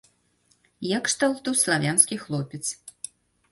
[0.95, 2.65] Я кшталту славянскі хлопец.